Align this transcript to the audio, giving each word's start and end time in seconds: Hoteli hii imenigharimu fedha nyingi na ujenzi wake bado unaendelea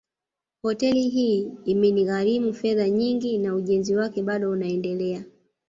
Hoteli 0.61 1.09
hii 1.09 1.51
imenigharimu 1.65 2.53
fedha 2.53 2.89
nyingi 2.89 3.37
na 3.37 3.55
ujenzi 3.55 3.95
wake 3.95 4.23
bado 4.23 4.49
unaendelea 4.51 5.25